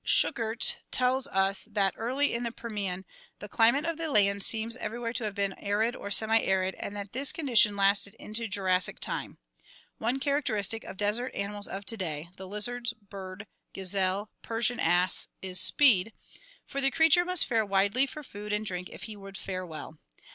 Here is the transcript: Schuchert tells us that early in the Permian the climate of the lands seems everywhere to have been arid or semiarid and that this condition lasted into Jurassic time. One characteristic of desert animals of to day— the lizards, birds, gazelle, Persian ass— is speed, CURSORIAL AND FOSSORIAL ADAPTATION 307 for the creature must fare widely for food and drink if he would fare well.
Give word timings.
Schuchert 0.03 0.77
tells 0.89 1.27
us 1.27 1.65
that 1.69 1.93
early 1.95 2.33
in 2.33 2.41
the 2.41 2.51
Permian 2.51 3.05
the 3.37 3.47
climate 3.47 3.85
of 3.85 3.97
the 3.97 4.11
lands 4.11 4.47
seems 4.47 4.75
everywhere 4.77 5.13
to 5.13 5.25
have 5.25 5.35
been 5.35 5.53
arid 5.59 5.95
or 5.95 6.09
semiarid 6.09 6.73
and 6.79 6.95
that 6.95 7.13
this 7.13 7.31
condition 7.31 7.75
lasted 7.75 8.15
into 8.15 8.47
Jurassic 8.47 8.99
time. 8.99 9.37
One 9.99 10.19
characteristic 10.19 10.83
of 10.85 10.97
desert 10.97 11.35
animals 11.35 11.67
of 11.67 11.85
to 11.85 11.97
day— 11.97 12.29
the 12.37 12.47
lizards, 12.47 12.93
birds, 12.93 13.45
gazelle, 13.73 14.31
Persian 14.41 14.79
ass— 14.79 15.27
is 15.43 15.59
speed, 15.61 16.11
CURSORIAL 16.11 16.15
AND 16.15 16.67
FOSSORIAL 16.67 16.67
ADAPTATION 16.67 16.67
307 16.67 16.67
for 16.77 16.81
the 16.81 16.89
creature 16.91 17.25
must 17.25 17.45
fare 17.45 17.63
widely 17.65 18.05
for 18.07 18.23
food 18.23 18.51
and 18.51 18.65
drink 18.65 18.89
if 18.89 19.03
he 19.03 19.15
would 19.15 19.37
fare 19.37 19.67
well. 19.67 19.99